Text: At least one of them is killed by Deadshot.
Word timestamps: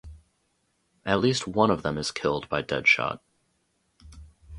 At 1.05 1.19
least 1.19 1.45
one 1.47 1.69
of 1.69 1.83
them 1.83 1.95
is 1.99 2.09
killed 2.09 2.49
by 2.49 2.63
Deadshot. 2.63 3.19